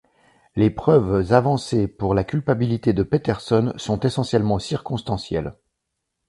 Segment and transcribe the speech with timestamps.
[0.55, 5.53] Les preuves avancées pour la culpabilité de Peterson sont essentiellement circonstancielles.